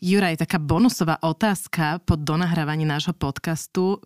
[0.00, 4.00] Juraj, taká bonusová otázka po donahrávaní nášho podcastu.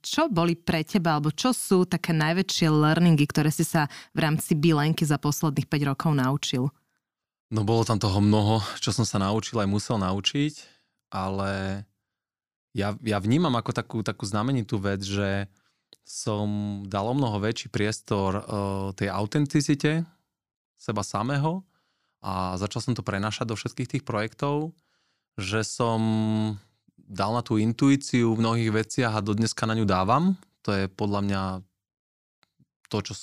[0.00, 4.56] Čo boli pre teba, alebo čo sú také najväčšie learningy, ktoré si sa v rámci
[4.56, 6.64] Bilenky za posledných 5 rokov naučil?
[7.52, 10.54] No bolo tam toho mnoho, čo som sa naučil aj musel naučiť,
[11.14, 11.84] ale
[12.74, 15.46] ja, ja vnímam ako takú, takú znamenitú vec, že
[16.02, 18.42] som dal o mnoho väčší priestor uh,
[18.94, 20.06] tej autenticite
[20.74, 21.62] seba samého
[22.22, 24.74] a začal som to prenášať do všetkých tých projektov
[25.36, 26.00] že som
[26.96, 30.34] dal na tú intuíciu v mnohých veciach a dodneska na ňu dávam.
[30.66, 31.42] To je podľa mňa
[32.90, 33.14] to, čo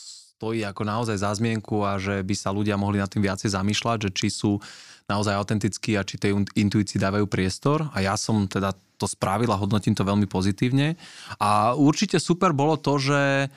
[0.43, 3.97] stojí ako naozaj za zmienku a že by sa ľudia mohli nad tým viacej zamýšľať,
[4.07, 4.59] že či sú
[5.07, 7.91] naozaj autentickí a či tej intuícii dávajú priestor.
[7.91, 10.95] A ja som teda to spravil a hodnotím to veľmi pozitívne.
[11.43, 13.51] A určite super bolo to, že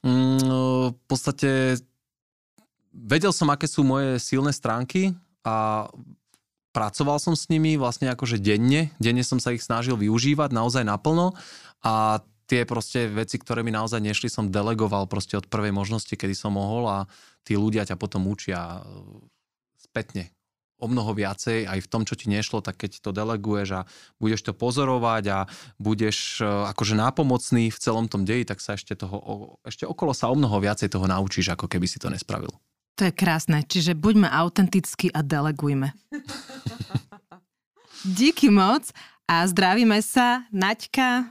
[0.00, 1.80] mm, v podstate
[2.96, 5.12] vedel som, aké sú moje silné stránky
[5.44, 5.84] a
[6.76, 11.32] pracoval som s nimi vlastne akože denne, denne som sa ich snažil využívať naozaj naplno
[11.80, 16.36] a tie proste veci, ktoré mi naozaj nešli, som delegoval proste od prvej možnosti, kedy
[16.36, 16.98] som mohol a
[17.48, 18.92] tí ľudia ťa potom učia e,
[19.88, 20.28] spätne
[20.76, 23.86] o mnoho viacej aj v tom, čo ti nešlo, tak keď to deleguješ a
[24.20, 25.38] budeš to pozorovať a
[25.80, 30.28] budeš e, akože nápomocný v celom tom deji, tak sa ešte toho, ešte okolo sa
[30.28, 32.52] o mnoho viacej toho naučíš, ako keby si to nespravil.
[32.96, 33.60] To je krásne.
[33.60, 35.92] Čiže buďme autentickí a delegujme.
[38.06, 38.94] Díky moc
[39.26, 41.26] a zdravíme sa, Naďka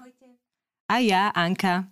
[0.91, 1.87] a ja, Anka.